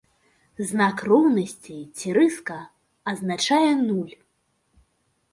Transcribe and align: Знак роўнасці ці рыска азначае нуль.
Знак 0.67 1.01
роўнасці 1.09 1.75
ці 1.99 2.07
рыска 2.17 2.57
азначае 3.11 3.69
нуль. 3.87 4.15